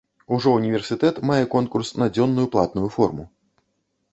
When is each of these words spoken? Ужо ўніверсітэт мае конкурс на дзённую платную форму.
Ужо 0.35 0.53
ўніверсітэт 0.53 1.19
мае 1.31 1.37
конкурс 1.55 1.93
на 2.05 2.07
дзённую 2.15 2.47
платную 2.57 2.89
форму. 2.97 3.23